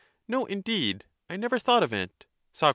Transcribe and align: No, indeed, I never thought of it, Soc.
No, 0.27 0.45
indeed, 0.47 1.05
I 1.29 1.37
never 1.37 1.59
thought 1.59 1.83
of 1.83 1.93
it, 1.93 2.25
Soc. 2.53 2.69